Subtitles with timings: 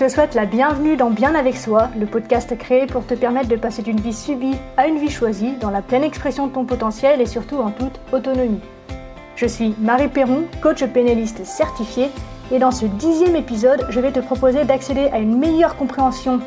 [0.00, 3.56] te souhaite la bienvenue dans Bien avec soi, le podcast créé pour te permettre de
[3.56, 7.20] passer d'une vie subie à une vie choisie, dans la pleine expression de ton potentiel
[7.20, 8.62] et surtout en toute autonomie.
[9.36, 12.08] Je suis Marie Perron, coach pénaliste certifié,
[12.50, 16.40] et dans ce dixième épisode, je vais te proposer d'accéder à une meilleure compréhension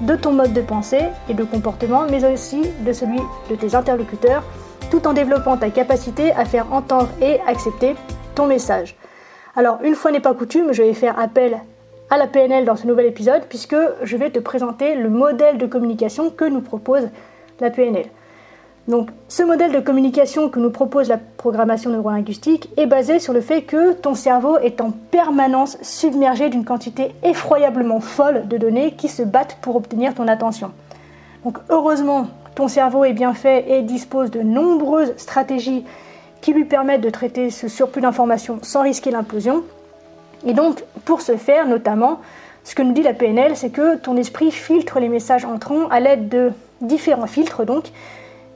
[0.00, 4.42] de ton mode de pensée et de comportement, mais aussi de celui de tes interlocuteurs,
[4.90, 7.94] tout en développant ta capacité à faire entendre et accepter
[8.34, 8.96] ton message.
[9.54, 11.60] Alors, une fois n'est pas coutume, je vais faire appel
[12.12, 15.64] à la PNL dans ce nouvel épisode puisque je vais te présenter le modèle de
[15.64, 17.08] communication que nous propose
[17.58, 18.04] la PNL.
[18.86, 23.40] Donc, ce modèle de communication que nous propose la programmation neurolinguistique est basé sur le
[23.40, 29.08] fait que ton cerveau est en permanence submergé d'une quantité effroyablement folle de données qui
[29.08, 30.72] se battent pour obtenir ton attention.
[31.44, 35.86] Donc, heureusement, ton cerveau est bien fait et dispose de nombreuses stratégies
[36.42, 39.64] qui lui permettent de traiter ce surplus d'informations sans risquer l'implosion.
[40.46, 42.20] Et donc, pour ce faire, notamment,
[42.64, 46.00] ce que nous dit la PNL, c'est que ton esprit filtre les messages entrants à
[46.00, 47.86] l'aide de différents filtres, donc,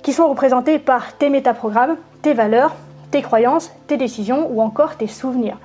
[0.02, 2.74] qui sont représentés par tes métaprogrammes, tes valeurs,
[3.10, 5.58] tes croyances, tes décisions ou encore tes souvenirs.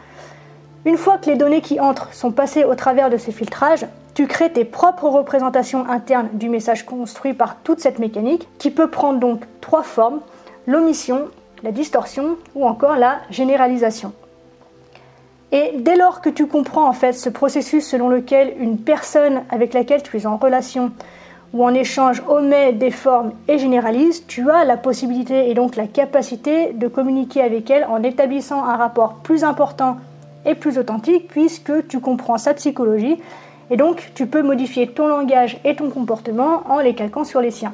[0.85, 4.27] Une fois que les données qui entrent sont passées au travers de ces filtrages, tu
[4.27, 9.19] crées tes propres représentations internes du message construit par toute cette mécanique qui peut prendre
[9.19, 10.21] donc trois formes,
[10.65, 11.27] l'omission,
[11.63, 14.11] la distorsion ou encore la généralisation.
[15.51, 19.73] Et dès lors que tu comprends en fait ce processus selon lequel une personne avec
[19.73, 20.91] laquelle tu es en relation
[21.53, 26.71] ou en échange omet, déforme et généralise, tu as la possibilité et donc la capacité
[26.71, 29.97] de communiquer avec elle en établissant un rapport plus important
[30.45, 33.17] et plus authentique puisque tu comprends sa psychologie
[33.69, 37.51] et donc tu peux modifier ton langage et ton comportement en les calquant sur les
[37.51, 37.73] siens.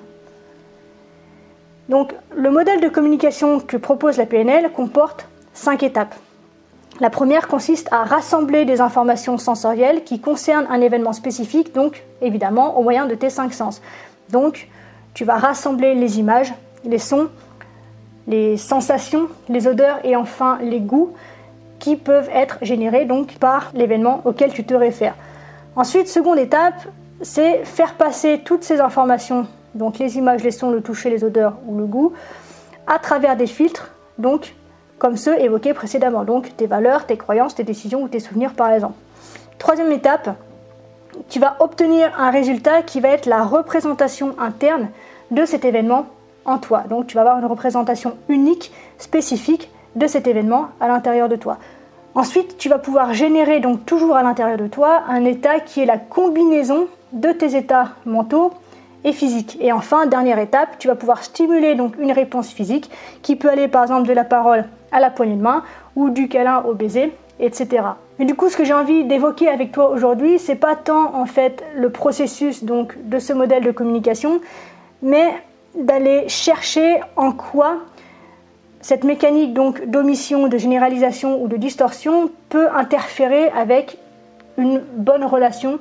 [1.89, 6.15] Donc le modèle de communication que propose la PNL comporte cinq étapes.
[6.99, 12.79] La première consiste à rassembler des informations sensorielles qui concernent un événement spécifique, donc évidemment
[12.79, 13.81] au moyen de tes cinq sens.
[14.31, 14.67] Donc
[15.13, 16.53] tu vas rassembler les images,
[16.83, 17.29] les sons,
[18.27, 21.13] les sensations, les odeurs et enfin les goûts
[21.77, 25.15] qui peuvent être générés donc par l'événement auquel tu te réfères.
[25.75, 26.87] Ensuite, seconde étape,
[27.21, 31.57] c'est faire passer toutes ces informations, donc les images, les sons, le toucher, les odeurs
[31.67, 32.13] ou le goût,
[32.87, 34.55] à travers des filtres, donc
[34.99, 38.71] comme ceux évoqués précédemment, donc tes valeurs, tes croyances, tes décisions ou tes souvenirs par
[38.71, 38.95] exemple.
[39.57, 40.35] Troisième étape,
[41.29, 44.89] tu vas obtenir un résultat qui va être la représentation interne
[45.31, 46.05] de cet événement
[46.45, 46.83] en toi.
[46.89, 51.57] Donc tu vas avoir une représentation unique, spécifique de cet événement à l'intérieur de toi.
[52.15, 55.85] Ensuite, tu vas pouvoir générer donc toujours à l'intérieur de toi un état qui est
[55.85, 58.53] la combinaison de tes états mentaux
[59.03, 59.57] et physiques.
[59.61, 62.89] Et enfin, dernière étape, tu vas pouvoir stimuler donc une réponse physique
[63.21, 65.63] qui peut aller par exemple de la parole à la poignée de main
[65.95, 67.83] ou du câlin au baiser, etc.
[68.19, 71.25] Mais du coup, ce que j'ai envie d'évoquer avec toi aujourd'hui, c'est pas tant en
[71.25, 74.41] fait le processus donc de ce modèle de communication,
[75.01, 75.33] mais
[75.75, 77.77] d'aller chercher en quoi
[78.81, 83.97] cette mécanique donc d'omission, de généralisation ou de distorsion peut interférer avec
[84.57, 85.79] une bonne relation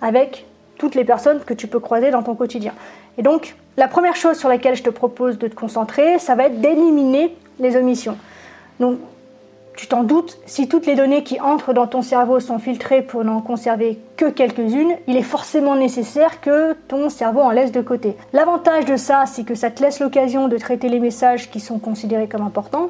[0.00, 0.46] avec
[0.78, 2.72] toutes les personnes que tu peux croiser dans ton quotidien.
[3.18, 6.44] Et donc, la première chose sur laquelle je te propose de te concentrer, ça va
[6.44, 8.16] être d'éliminer les omissions.
[8.80, 8.98] Donc,
[9.76, 13.24] tu t'en doutes, si toutes les données qui entrent dans ton cerveau sont filtrées pour
[13.24, 18.16] n'en conserver que quelques-unes, il est forcément nécessaire que ton cerveau en laisse de côté.
[18.32, 21.78] L'avantage de ça, c'est que ça te laisse l'occasion de traiter les messages qui sont
[21.78, 22.88] considérés comme importants,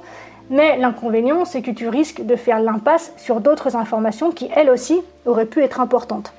[0.48, 5.00] mais l'inconvénient, c'est que tu risques de faire l'impasse sur d'autres informations qui, elles aussi,
[5.24, 6.32] auraient pu être importantes.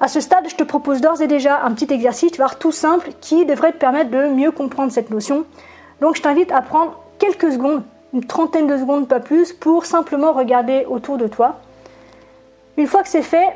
[0.00, 3.10] À ce stade, je te propose d'ores et déjà un petit exercice, voire tout simple,
[3.20, 5.44] qui devrait te permettre de mieux comprendre cette notion.
[6.00, 7.82] Donc je t'invite à prendre quelques secondes
[8.14, 11.56] une trentaine de secondes, pas plus, pour simplement regarder autour de toi.
[12.76, 13.48] Une fois que c'est fait,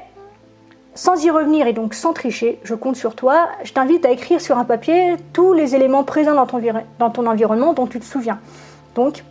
[0.94, 4.40] sans y revenir et donc sans tricher, je compte sur toi, je t'invite à écrire
[4.40, 6.60] sur un papier tous les éléments présents dans ton,
[6.98, 8.40] dans ton environnement dont tu te souviens.
[8.94, 9.24] Donc,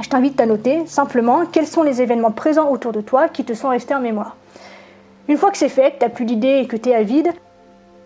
[0.00, 3.54] je t'invite à noter simplement quels sont les événements présents autour de toi qui te
[3.54, 4.36] sont restés en mémoire.
[5.28, 7.02] Une fois que c'est fait, que tu n'as plus d'idées et que tu es à
[7.02, 7.32] vide,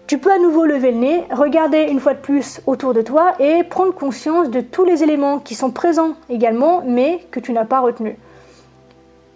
[0.06, 3.34] tu peux à nouveau lever le nez, regarder une fois de plus autour de toi
[3.40, 7.64] et prendre conscience de tous les éléments qui sont présents également, mais que tu n'as
[7.64, 8.14] pas retenus.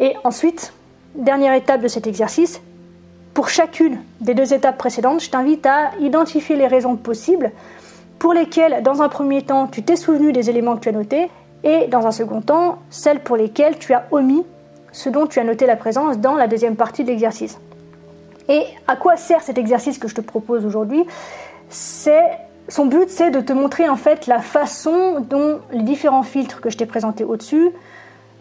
[0.01, 0.73] Et ensuite,
[1.15, 2.63] dernière étape de cet exercice,
[3.35, 7.51] pour chacune des deux étapes précédentes, je t'invite à identifier les raisons possibles
[8.19, 11.29] pour lesquelles, dans un premier temps, tu t'es souvenu des éléments que tu as notés,
[11.65, 14.45] et dans un second temps, celles pour lesquelles tu as omis
[14.93, 17.59] ce dont tu as noté la présence dans la deuxième partie de l'exercice.
[18.49, 21.05] Et à quoi sert cet exercice que je te propose aujourd'hui?
[21.69, 26.71] Son but, c'est de te montrer en fait la façon dont les différents filtres que
[26.71, 27.71] je t'ai présentés au-dessus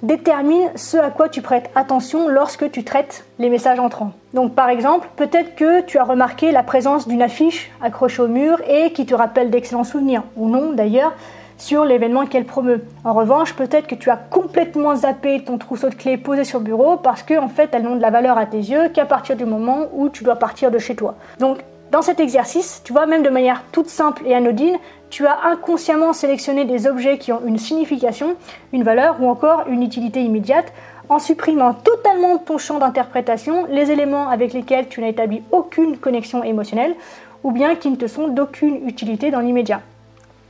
[0.04, 4.12] détermine ce à quoi tu prêtes attention lorsque tu traites les messages entrants.
[4.34, 8.60] Donc par exemple, peut-être que tu as remarqué la présence d'une affiche accrochée au mur
[8.68, 11.14] et qui te rappelle d'excellents souvenirs, ou non d'ailleurs,
[11.62, 12.84] sur l'événement qu'elle promeut.
[13.04, 16.66] En revanche, peut-être que tu as complètement zappé ton trousseau de clés posé sur le
[16.66, 19.36] bureau parce qu'en en fait elles n'ont de la valeur à tes yeux qu'à partir
[19.36, 21.14] du moment où tu dois partir de chez toi.
[21.40, 21.60] Donc
[21.92, 24.78] dans cet exercice, tu vois, même de manière toute simple et anodine,
[25.12, 28.36] tu as inconsciemment sélectionné des objets qui ont une signification,
[28.74, 30.74] une valeur ou encore une utilité immédiate
[31.10, 35.98] en supprimant totalement de ton champ d'interprétation les éléments avec lesquels tu n'as établi aucune
[35.98, 36.96] connexion émotionnelle
[37.44, 39.82] ou bien qui ne te sont d'aucune utilité dans l'immédiat.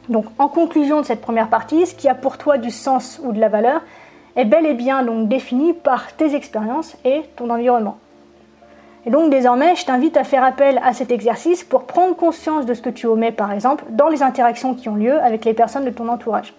[0.10, 3.32] Donc en conclusion de cette première partie, ce qui a pour toi du sens ou
[3.32, 3.82] de la valeur
[4.36, 7.98] est bel et bien donc défini par tes expériences et ton environnement.
[9.06, 12.74] Et donc désormais, je t'invite à faire appel à cet exercice pour prendre conscience de
[12.74, 15.86] ce que tu omets, par exemple, dans les interactions qui ont lieu avec les personnes
[15.86, 16.54] de ton entourage.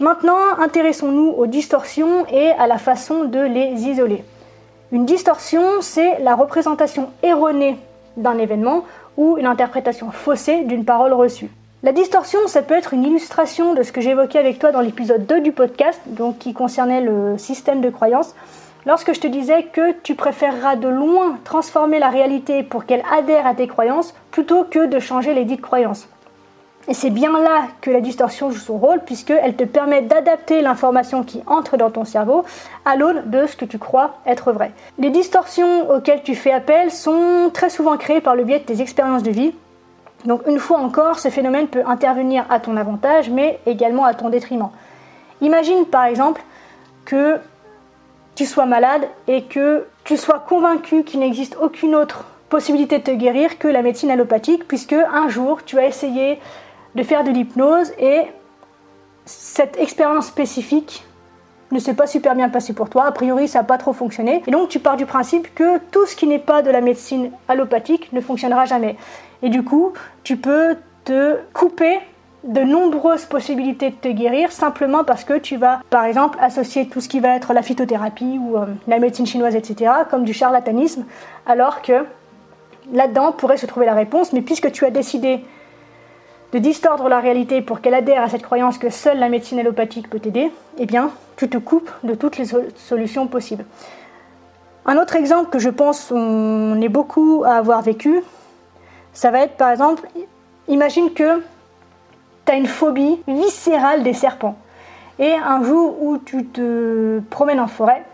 [0.00, 4.24] Maintenant, intéressons-nous aux distorsions et à la façon de les isoler.
[4.92, 7.78] Une distorsion, c'est la représentation erronée
[8.16, 8.84] d'un événement
[9.16, 11.50] ou une interprétation faussée d'une parole reçue.
[11.86, 15.24] La distorsion, ça peut être une illustration de ce que j'évoquais avec toi dans l'épisode
[15.24, 18.34] 2 du podcast, donc qui concernait le système de croyance
[18.86, 23.46] lorsque je te disais que tu préféreras de loin transformer la réalité pour qu'elle adhère
[23.46, 26.08] à tes croyances plutôt que de changer les dites croyances.
[26.88, 31.22] Et c'est bien là que la distorsion joue son rôle, puisqu'elle te permet d'adapter l'information
[31.22, 32.44] qui entre dans ton cerveau
[32.84, 34.72] à l'aune de ce que tu crois être vrai.
[34.98, 38.80] Les distorsions auxquelles tu fais appel sont très souvent créées par le biais de tes
[38.80, 39.54] expériences de vie.
[40.24, 44.28] Donc une fois encore, ce phénomène peut intervenir à ton avantage, mais également à ton
[44.28, 44.70] détriment.
[45.40, 46.42] Imagine par exemple
[47.04, 47.38] que
[48.34, 53.10] tu sois malade et que tu sois convaincu qu'il n'existe aucune autre possibilité de te
[53.10, 56.40] guérir que la médecine allopathique, puisque un jour tu as essayé
[56.94, 58.22] de faire de l'hypnose et
[59.24, 61.04] cette expérience spécifique
[61.72, 64.42] ne s'est pas super bien passée pour toi, a priori ça n'a pas trop fonctionné,
[64.46, 67.32] et donc tu pars du principe que tout ce qui n'est pas de la médecine
[67.48, 68.96] allopathique ne fonctionnera jamais.
[69.42, 69.92] Et du coup,
[70.22, 72.00] tu peux te couper
[72.44, 77.00] de nombreuses possibilités de te guérir simplement parce que tu vas, par exemple, associer tout
[77.00, 81.04] ce qui va être la phytothérapie ou euh, la médecine chinoise, etc., comme du charlatanisme,
[81.46, 82.04] alors que
[82.92, 85.44] là-dedans pourrait se trouver la réponse, mais puisque tu as décidé
[86.52, 90.08] de distordre la réalité pour qu'elle adhère à cette croyance que seule la médecine allopathique
[90.08, 92.46] peut t'aider, eh bien, tu te coupes de toutes les
[92.76, 93.64] solutions possibles.
[94.86, 98.22] Un autre exemple que je pense on est beaucoup à avoir vécu,
[99.16, 100.06] ça va être par exemple,
[100.68, 101.42] imagine que
[102.44, 104.56] tu as une phobie viscérale des serpents.
[105.18, 108.04] Et un jour où tu te promènes en forêt,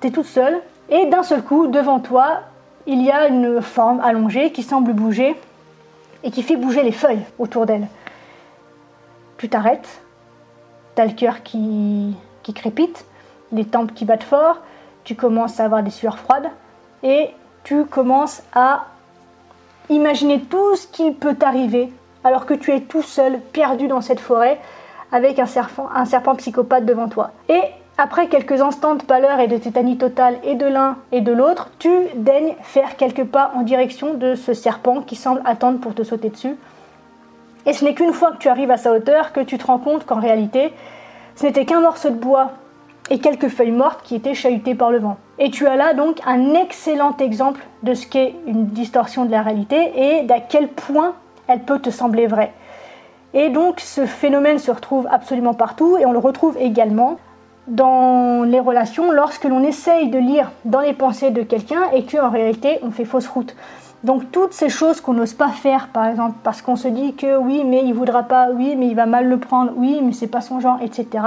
[0.00, 2.40] tu es toute seule, et d'un seul coup, devant toi,
[2.86, 5.38] il y a une forme allongée qui semble bouger
[6.24, 7.86] et qui fait bouger les feuilles autour d'elle.
[9.36, 10.00] Tu t'arrêtes,
[10.96, 13.04] tu as le cœur qui, qui crépite,
[13.52, 14.62] les tempes qui battent fort,
[15.04, 16.48] tu commences à avoir des sueurs froides
[17.02, 17.28] et
[17.62, 18.86] tu commences à
[19.90, 21.92] imaginer tout ce qui peut t'arriver
[22.24, 24.58] alors que tu es tout seul, perdu dans cette forêt,
[25.12, 27.30] avec un serpent, un serpent psychopathe devant toi.
[27.48, 27.60] Et
[27.96, 31.70] après quelques instants de pâleur et de tétanie totale et de l'un et de l'autre,
[31.78, 36.02] tu daignes faire quelques pas en direction de ce serpent qui semble attendre pour te
[36.02, 36.56] sauter dessus.
[37.66, 39.78] Et ce n'est qu'une fois que tu arrives à sa hauteur que tu te rends
[39.78, 40.72] compte qu'en réalité,
[41.34, 42.52] ce n'était qu'un morceau de bois
[43.10, 45.16] et quelques feuilles mortes qui étaient chahutées par le vent.
[45.38, 49.42] Et tu as là donc un excellent exemple de ce qu'est une distorsion de la
[49.42, 51.14] réalité et d'à quel point
[51.46, 52.52] elle peut te sembler vraie.
[53.34, 57.18] Et donc ce phénomène se retrouve absolument partout et on le retrouve également
[57.68, 62.30] dans les relations lorsque l'on essaye de lire dans les pensées de quelqu'un et qu'en
[62.30, 63.54] réalité on fait fausse route.
[64.04, 67.36] Donc toutes ces choses qu'on n'ose pas faire, par exemple, parce qu'on se dit que
[67.36, 70.28] oui, mais il voudra pas, oui, mais il va mal le prendre, oui, mais c'est
[70.28, 71.24] pas son genre, etc.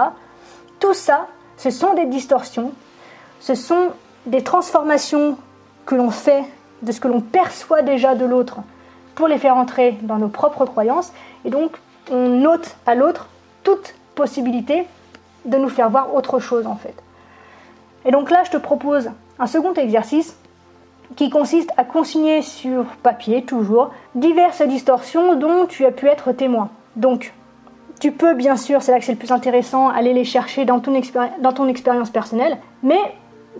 [0.79, 1.27] Tout ça,
[1.57, 2.71] ce sont des distorsions,
[3.41, 3.89] ce sont
[4.25, 5.37] des transformations
[5.85, 6.43] que l'on fait
[6.81, 8.57] de ce que l'on perçoit déjà de l'autre
[9.15, 11.13] pour les faire entrer dans nos propres croyances.
[11.45, 11.77] Et donc,
[12.09, 13.27] on ôte à l'autre
[13.63, 14.87] toute possibilité
[15.45, 16.95] de nous faire voir autre chose en fait.
[18.05, 20.35] Et donc là, je te propose un second exercice
[21.15, 26.69] qui consiste à consigner sur papier, toujours, diverses distorsions dont tu as pu être témoin.
[26.95, 27.33] Donc,
[27.99, 30.79] tu peux bien sûr, c'est là que c'est le plus intéressant, aller les chercher dans
[30.79, 30.99] ton,
[31.39, 32.99] dans ton expérience personnelle, mais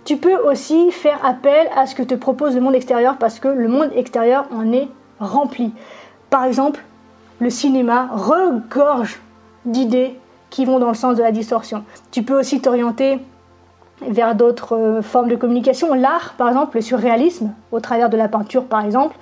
[0.04, 3.48] tu peux aussi faire appel à ce que te propose le monde extérieur parce que
[3.48, 4.88] le monde extérieur en est
[5.20, 5.72] rempli.
[6.30, 6.82] Par exemple,
[7.40, 9.20] le cinéma regorge
[9.64, 10.18] d'idées
[10.50, 11.84] qui vont dans le sens de la distorsion.
[12.10, 13.18] Tu peux aussi t'orienter
[14.00, 15.94] vers d'autres euh, formes de communication.
[15.94, 19.16] L'art, par exemple, le surréalisme, au travers de la peinture, par exemple,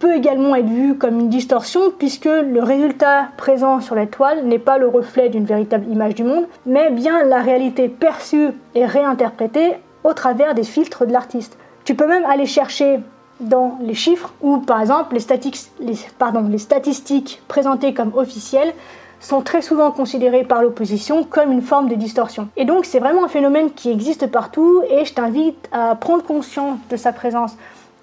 [0.00, 4.58] peut également être vu comme une distorsion puisque le résultat présent sur la toile n'est
[4.58, 9.74] pas le reflet d'une véritable image du monde, mais bien la réalité perçue et réinterprétée
[10.02, 11.56] au travers des filtres de l'artiste.
[11.84, 13.00] Tu peux même aller chercher
[13.40, 18.72] dans les chiffres où, par exemple, les statistiques présentées comme officielles
[19.20, 22.48] sont très souvent considérées par l'opposition comme une forme de distorsion.
[22.56, 26.78] Et donc c'est vraiment un phénomène qui existe partout et je t'invite à prendre conscience
[26.90, 27.54] de sa présence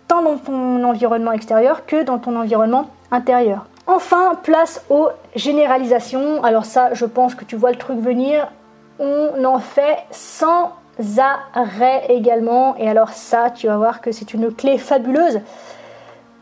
[0.08, 3.66] tant dans ton environnement extérieur que dans ton environnement intérieur.
[3.88, 6.44] Enfin, place aux généralisations.
[6.44, 8.48] Alors ça, je pense que tu vois le truc venir.
[9.00, 10.72] On en fait sans
[11.54, 12.76] arrêt également.
[12.78, 15.40] Et alors ça, tu vas voir que c'est une clé fabuleuse.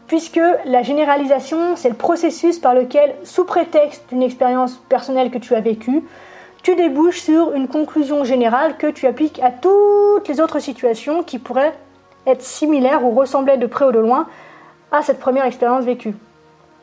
[0.07, 5.55] Puisque la généralisation, c'est le processus par lequel, sous prétexte d'une expérience personnelle que tu
[5.55, 6.03] as vécue,
[6.61, 11.37] tu débouches sur une conclusion générale que tu appliques à toutes les autres situations qui
[11.39, 11.73] pourraient
[12.27, 14.27] être similaire ou ressembler de près ou de loin
[14.91, 16.15] à cette première expérience vécue.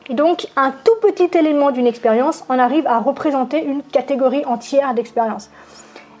[0.09, 5.49] Donc, un tout petit élément d'une expérience en arrive à représenter une catégorie entière d'expériences.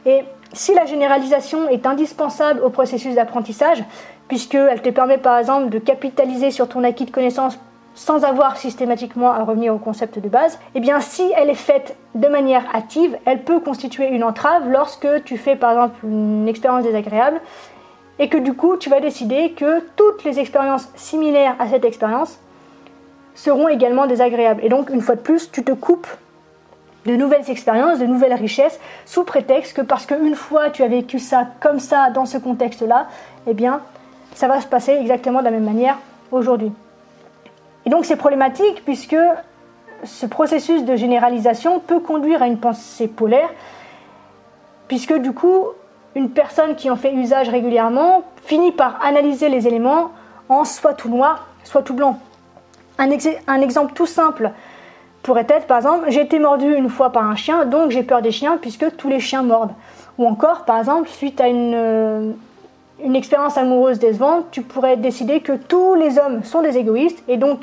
[0.05, 3.83] Et si la généralisation est indispensable au processus d'apprentissage,
[4.27, 7.59] puisqu'elle te permet par exemple de capitaliser sur ton acquis de connaissances
[7.95, 11.95] sans avoir systématiquement à revenir au concept de base, eh bien si elle est faite
[12.15, 16.83] de manière active, elle peut constituer une entrave lorsque tu fais par exemple une expérience
[16.83, 17.39] désagréable
[18.19, 22.39] et que du coup tu vas décider que toutes les expériences similaires à cette expérience
[23.35, 24.63] seront également désagréables.
[24.63, 26.07] Et donc une fois de plus, tu te coupes
[27.05, 31.19] de nouvelles expériences, de nouvelles richesses, sous prétexte que parce qu'une fois tu as vécu
[31.19, 33.07] ça comme ça dans ce contexte-là,
[33.47, 33.81] eh bien
[34.35, 35.97] ça va se passer exactement de la même manière
[36.31, 36.71] aujourd'hui.
[37.85, 39.17] Et donc c'est problématique puisque
[40.03, 43.49] ce processus de généralisation peut conduire à une pensée polaire,
[44.87, 45.67] puisque du coup
[46.15, 50.11] une personne qui en fait usage régulièrement finit par analyser les éléments
[50.49, 52.19] en soit tout noir, soit tout blanc.
[52.99, 54.51] Un, exemple tout simple
[55.23, 58.21] pourrait être, par exemple, j'ai été mordu une fois par un chien, donc j'ai peur
[58.21, 59.73] des chiens puisque tous les chiens mordent.
[60.17, 62.31] Ou encore, par exemple, suite à une, euh,
[63.15, 67.61] expérience amoureuse décevante, tu pourrais décider que tous les hommes sont des égoïstes et donc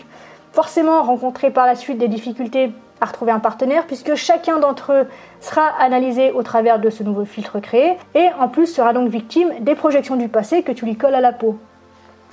[0.53, 5.07] forcément rencontrer par la suite des difficultés à retrouver un partenaire puisque chacun d'entre eux
[5.41, 9.53] sera analysé au travers de ce nouveau filtre créé et en plus sera donc victime
[9.61, 11.59] des projections du passé que tu lui colles à la peau.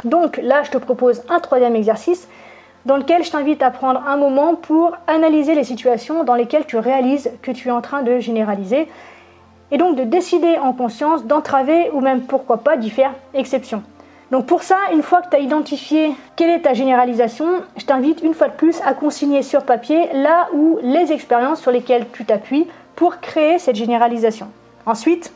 [0.03, 2.27] Donc là, je te propose un troisième exercice
[2.85, 6.77] dans lequel je t'invite à prendre un moment pour analyser les situations dans lesquelles tu
[6.77, 8.87] réalises que tu es en train de généraliser
[9.71, 13.83] et donc de décider en conscience d'entraver ou même pourquoi pas d'y faire exception.
[14.31, 18.21] Donc pour ça, une fois que tu as identifié quelle est ta généralisation, je t'invite
[18.21, 22.25] une fois de plus à consigner sur papier là où les expériences sur lesquelles tu
[22.25, 24.49] t'appuies pour créer cette généralisation.
[24.85, 25.31] Ensuite,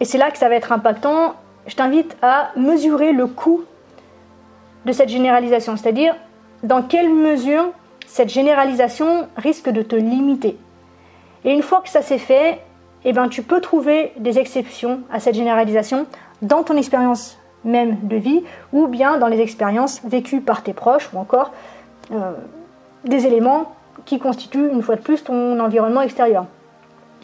[0.00, 1.34] et c'est là que ça va être impactant,
[1.66, 3.62] je t'invite à mesurer le coût
[4.84, 6.16] de cette généralisation, c'est-à-dire
[6.62, 7.70] dans quelle mesure
[8.06, 10.56] cette généralisation risque de te limiter.
[11.44, 12.60] Et une fois que ça s'est fait,
[13.04, 16.06] eh ben, tu peux trouver des exceptions à cette généralisation
[16.42, 18.42] dans ton expérience même de vie
[18.72, 21.52] ou bien dans les expériences vécues par tes proches ou encore
[22.12, 22.32] euh,
[23.04, 23.72] des éléments
[24.04, 26.46] qui constituent une fois de plus ton environnement extérieur.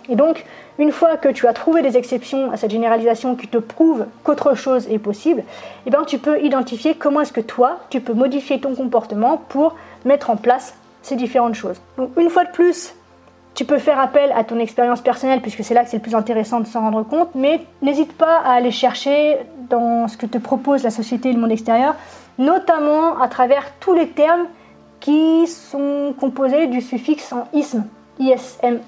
[0.09, 0.44] Et donc,
[0.78, 4.54] une fois que tu as trouvé des exceptions à cette généralisation qui te prouvent qu'autre
[4.54, 5.44] chose est possible,
[5.87, 9.76] eh bien, tu peux identifier comment est-ce que toi, tu peux modifier ton comportement pour
[10.04, 11.80] mettre en place ces différentes choses.
[11.97, 12.94] Donc, une fois de plus,
[13.54, 16.14] tu peux faire appel à ton expérience personnelle puisque c'est là que c'est le plus
[16.14, 19.38] intéressant de s'en rendre compte, mais n'hésite pas à aller chercher
[19.69, 21.95] dans ce que te propose la société et le monde extérieur,
[22.38, 24.47] notamment à travers tous les termes
[25.00, 27.85] qui sont composés du suffixe en isme,
[28.19, 28.80] ISME,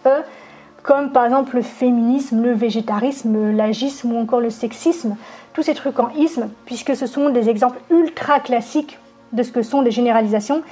[0.82, 5.16] comme par exemple le féminisme, le végétarisme, l'agisme ou encore le sexisme,
[5.54, 8.98] tous ces trucs en isme, puisque ce sont des exemples ultra classiques
[9.32, 10.62] de ce que sont des généralisations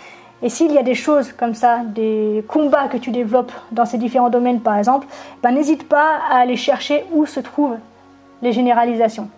[0.42, 3.98] et s'il y a des choses comme ça, des combats que tu développes dans ces
[3.98, 5.06] différents domaines par exemple,
[5.42, 7.76] ben, n'hésite pas à aller chercher où se trouvent
[8.40, 9.28] les généralisations.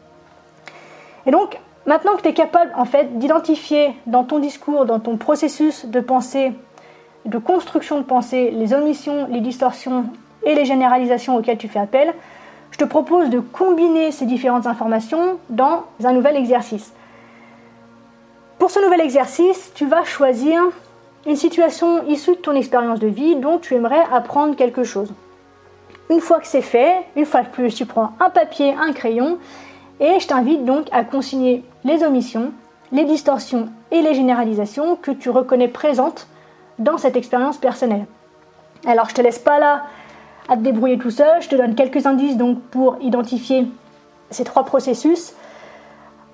[1.27, 5.17] Et donc, maintenant que tu es capable en fait d'identifier dans ton discours, dans ton
[5.17, 6.53] processus de pensée,
[7.25, 10.05] de construction de pensée, les omissions, les distorsions
[10.45, 12.13] et les généralisations auxquelles tu fais appel,
[12.71, 16.93] je te propose de combiner ces différentes informations dans un nouvel exercice.
[18.59, 20.63] Pour ce nouvel exercice, tu vas choisir
[21.27, 25.13] une situation issue de ton expérience de vie dont tu aimerais apprendre quelque chose.
[26.11, 29.39] Une fois que c'est fait, une fois de plus, tu prends un papier, un crayon
[30.01, 32.53] et je t'invite donc à consigner les omissions,
[32.91, 36.27] les distorsions et les généralisations que tu reconnais présentes
[36.79, 38.07] dans cette expérience personnelle.
[38.85, 39.85] Alors je te laisse pas là
[40.49, 43.69] à te débrouiller tout seul, je te donne quelques indices donc pour identifier
[44.31, 45.35] ces trois processus.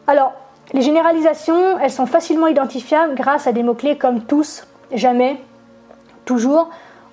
[0.06, 0.32] Alors
[0.74, 5.40] Les généralisations, elles sont facilement identifiables grâce à des mots-clés comme tous, jamais,
[6.24, 6.68] toujours,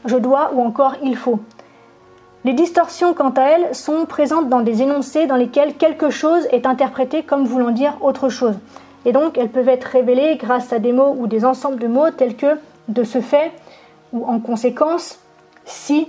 [0.05, 1.39] je dois ou encore il faut.
[2.43, 6.67] Les distorsions, quant à elles, sont présentes dans des énoncés dans lesquels quelque chose est
[6.67, 8.55] interprété comme voulant dire autre chose.
[9.05, 12.11] Et donc, elles peuvent être révélées grâce à des mots ou des ensembles de mots
[12.11, 13.51] tels que de ce fait
[14.13, 15.19] ou en conséquence,
[15.65, 16.07] si,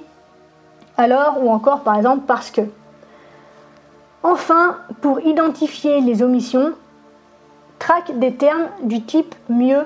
[0.99, 2.62] alors ou encore par exemple parce que.
[4.23, 6.73] Enfin, pour identifier les omissions,
[7.78, 9.85] traque des termes du type mieux,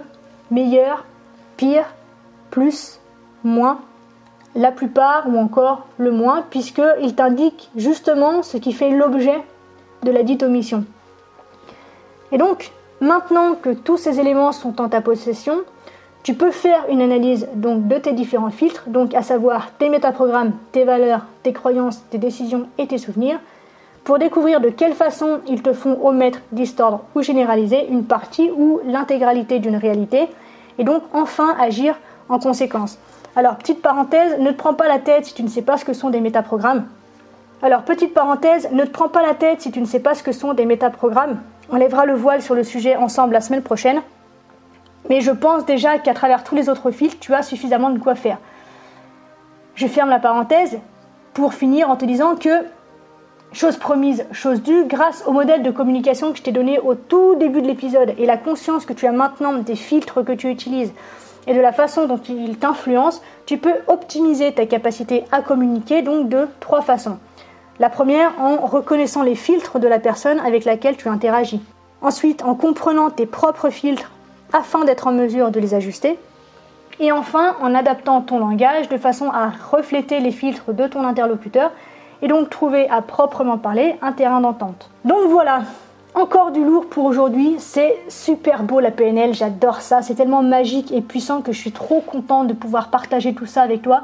[0.50, 1.04] meilleur,
[1.60, 1.84] pire,
[2.50, 3.00] plus,
[3.44, 3.80] moins,
[4.54, 9.42] la plupart ou encore le moins, puisqu'il t'indique justement ce qui fait l'objet
[10.02, 10.86] de la dite omission.
[12.32, 15.58] Et donc, maintenant que tous ces éléments sont en ta possession,
[16.22, 20.52] tu peux faire une analyse donc de tes différents filtres, donc à savoir tes métaprogrammes,
[20.72, 23.38] tes valeurs, tes croyances, tes décisions et tes souvenirs,
[24.04, 28.80] pour découvrir de quelle façon ils te font omettre, distordre ou généraliser une partie ou
[28.86, 30.30] l'intégralité d'une réalité,
[30.78, 31.98] et donc enfin agir
[32.28, 32.98] en conséquence.
[33.36, 35.84] Alors, petite parenthèse, ne te prends pas la tête si tu ne sais pas ce
[35.84, 36.84] que sont des métaprogrammes.
[37.62, 40.22] Alors, petite parenthèse, ne te prends pas la tête si tu ne sais pas ce
[40.22, 41.40] que sont des métaprogrammes.
[41.70, 44.02] On lèvera le voile sur le sujet ensemble la semaine prochaine.
[45.08, 48.14] Mais je pense déjà qu'à travers tous les autres fils, tu as suffisamment de quoi
[48.14, 48.38] faire.
[49.74, 50.78] Je ferme la parenthèse
[51.32, 52.64] pour finir en te disant que
[53.52, 57.34] Chose promise, chose due, grâce au modèle de communication que je t'ai donné au tout
[57.34, 60.92] début de l'épisode et la conscience que tu as maintenant des filtres que tu utilises
[61.48, 66.28] et de la façon dont ils t'influencent, tu peux optimiser ta capacité à communiquer donc
[66.28, 67.18] de trois façons.
[67.80, 71.60] La première en reconnaissant les filtres de la personne avec laquelle tu interagis.
[72.02, 74.12] Ensuite en comprenant tes propres filtres
[74.52, 76.18] afin d'être en mesure de les ajuster.
[77.00, 81.72] Et enfin en adaptant ton langage de façon à refléter les filtres de ton interlocuteur
[82.22, 84.90] et donc trouver à proprement parler un terrain d'entente.
[85.04, 85.62] Donc voilà,
[86.14, 90.90] encore du lourd pour aujourd'hui, c'est super beau la PNL, j'adore ça, c'est tellement magique
[90.92, 94.02] et puissant que je suis trop contente de pouvoir partager tout ça avec toi.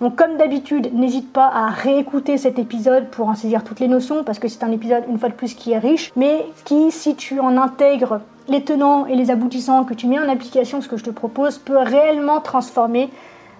[0.00, 4.24] Donc comme d'habitude, n'hésite pas à réécouter cet épisode pour en saisir toutes les notions
[4.24, 7.14] parce que c'est un épisode une fois de plus qui est riche, mais qui si
[7.14, 10.96] tu en intègres les tenants et les aboutissants que tu mets en application, ce que
[10.96, 13.10] je te propose peut réellement transformer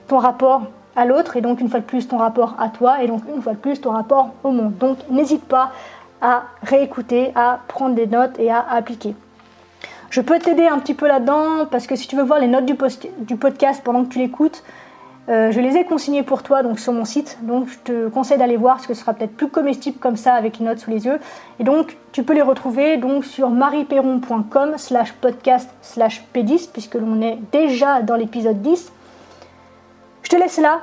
[0.08, 0.62] ton rapport
[0.96, 3.42] à l'autre et donc une fois de plus ton rapport à toi et donc une
[3.42, 4.76] fois de plus ton rapport au monde.
[4.78, 5.72] Donc n'hésite pas
[6.20, 9.14] à réécouter, à prendre des notes et à appliquer.
[10.10, 12.66] Je peux t'aider un petit peu là-dedans parce que si tu veux voir les notes
[12.66, 12.76] du,
[13.20, 14.62] du podcast pendant que tu l'écoutes,
[15.28, 17.38] euh, je les ai consignées pour toi donc sur mon site.
[17.42, 20.34] Donc je te conseille d'aller voir parce que ce sera peut-être plus comestible comme ça
[20.34, 21.18] avec les notes sous les yeux.
[21.60, 27.20] Et donc tu peux les retrouver donc sur marieperron.com slash podcast slash p10 puisque l'on
[27.22, 28.92] est déjà dans l'épisode 10.
[30.32, 30.80] Je te laisse là.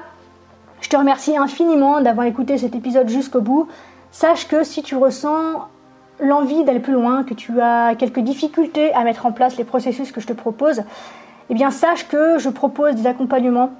[0.79, 3.67] Je te remercie infiniment d'avoir écouté cet épisode jusqu'au bout.
[4.11, 5.65] Sache que si tu ressens
[6.19, 10.11] l'envie d'aller plus loin, que tu as quelques difficultés à mettre en place les processus
[10.11, 10.83] que je te propose,
[11.49, 13.71] eh bien sache que je propose des accompagnements.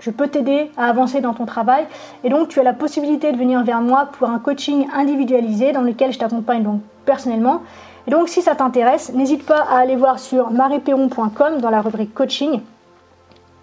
[0.00, 1.86] Je peux t'aider à avancer dans ton travail
[2.22, 5.80] et donc tu as la possibilité de venir vers moi pour un coaching individualisé dans
[5.80, 7.62] lequel je t'accompagne donc personnellement.
[8.06, 12.12] Et donc si ça t'intéresse, n'hésite pas à aller voir sur marieperron.com dans la rubrique
[12.12, 12.60] coaching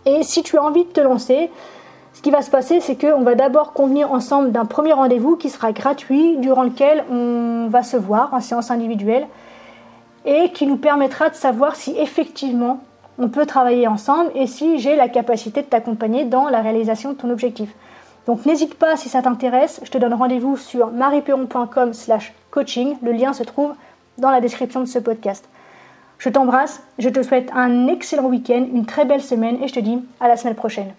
[0.06, 1.50] et si tu as envie de te lancer,
[2.14, 5.50] ce qui va se passer, c'est qu'on va d'abord convenir ensemble d'un premier rendez-vous qui
[5.50, 9.28] sera gratuit, durant lequel on va se voir en séance individuelle
[10.26, 12.80] et qui nous permettra de savoir si effectivement
[13.18, 17.16] on peut travailler ensemble et si j'ai la capacité de t'accompagner dans la réalisation de
[17.16, 17.70] ton objectif.
[18.28, 23.12] Donc n'hésite pas si ça t'intéresse, je te donne rendez-vous sur marieperon.com slash coaching, le
[23.12, 23.74] lien se trouve
[24.18, 25.48] dans la description de ce podcast.
[26.26, 29.80] Je t'embrasse, je te souhaite un excellent week-end, une très belle semaine et je te
[29.80, 30.92] dis à la semaine prochaine.